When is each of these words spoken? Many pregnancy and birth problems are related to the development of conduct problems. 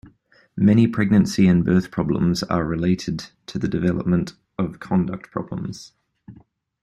Many 0.57 0.87
pregnancy 0.87 1.45
and 1.47 1.63
birth 1.63 1.91
problems 1.91 2.41
are 2.41 2.65
related 2.65 3.27
to 3.45 3.59
the 3.59 3.67
development 3.67 4.33
of 4.57 4.79
conduct 4.79 5.29
problems. 5.29 5.93